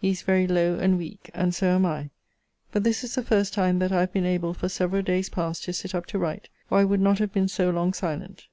He 0.00 0.08
is 0.08 0.22
very 0.22 0.46
low 0.46 0.78
and 0.78 0.96
weak. 0.96 1.28
And 1.34 1.54
so 1.54 1.66
am 1.74 1.84
I. 1.84 2.08
But 2.72 2.82
this 2.82 3.04
is 3.04 3.14
the 3.14 3.22
first 3.22 3.52
time 3.52 3.78
that 3.80 3.92
I 3.92 4.00
have 4.00 4.10
been 4.14 4.24
able, 4.24 4.54
for 4.54 4.70
several 4.70 5.02
days 5.02 5.28
past, 5.28 5.64
to 5.64 5.74
sit 5.74 5.94
up 5.94 6.06
to 6.06 6.18
write, 6.18 6.48
or 6.70 6.78
I 6.78 6.84
would 6.84 6.98
not 7.02 7.18
have 7.18 7.34
been 7.34 7.46
so 7.46 7.68
long 7.68 7.92
silent. 7.92 8.46